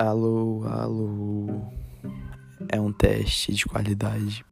[0.00, 1.46] Alô, alô.
[2.68, 4.44] É um teste de qualidade.